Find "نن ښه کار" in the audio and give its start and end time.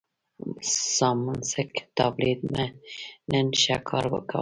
3.31-4.05